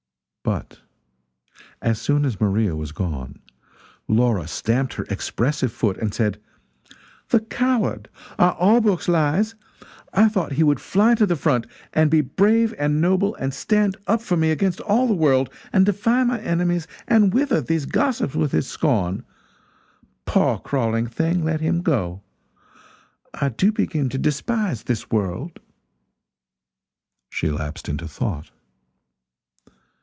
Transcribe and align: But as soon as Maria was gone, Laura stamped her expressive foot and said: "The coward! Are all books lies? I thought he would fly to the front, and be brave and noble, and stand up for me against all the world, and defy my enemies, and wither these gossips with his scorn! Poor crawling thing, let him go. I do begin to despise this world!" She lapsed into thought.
But 0.43 0.79
as 1.83 2.01
soon 2.01 2.25
as 2.25 2.41
Maria 2.41 2.75
was 2.75 2.91
gone, 2.91 3.37
Laura 4.07 4.47
stamped 4.47 4.95
her 4.95 5.03
expressive 5.07 5.71
foot 5.71 5.97
and 5.97 6.11
said: 6.15 6.39
"The 7.29 7.41
coward! 7.41 8.09
Are 8.39 8.53
all 8.53 8.81
books 8.81 9.07
lies? 9.07 9.53
I 10.11 10.27
thought 10.29 10.53
he 10.53 10.63
would 10.63 10.79
fly 10.79 11.13
to 11.13 11.27
the 11.27 11.35
front, 11.35 11.67
and 11.93 12.09
be 12.09 12.21
brave 12.21 12.73
and 12.79 12.99
noble, 12.99 13.35
and 13.35 13.53
stand 13.53 13.97
up 14.07 14.19
for 14.19 14.35
me 14.35 14.49
against 14.49 14.79
all 14.81 15.05
the 15.07 15.13
world, 15.13 15.51
and 15.71 15.85
defy 15.85 16.23
my 16.23 16.41
enemies, 16.41 16.87
and 17.07 17.31
wither 17.31 17.61
these 17.61 17.85
gossips 17.85 18.33
with 18.33 18.51
his 18.51 18.67
scorn! 18.67 19.23
Poor 20.25 20.57
crawling 20.57 21.05
thing, 21.05 21.45
let 21.45 21.61
him 21.61 21.83
go. 21.83 22.23
I 23.31 23.49
do 23.49 23.71
begin 23.71 24.09
to 24.09 24.17
despise 24.17 24.83
this 24.83 25.11
world!" 25.11 25.59
She 27.29 27.51
lapsed 27.51 27.87
into 27.87 28.07
thought. 28.07 28.49